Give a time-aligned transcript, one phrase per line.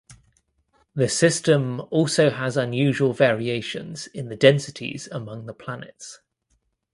[0.95, 6.21] The system also has unusual variations in the densities among the planets.